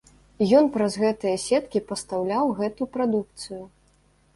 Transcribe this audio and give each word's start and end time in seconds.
І 0.43 0.47
ён 0.59 0.65
праз 0.77 0.97
гэтыя 1.01 1.43
сеткі 1.45 1.85
пастаўляў 1.93 2.45
гэту 2.63 2.93
прадукцыю. 2.97 3.67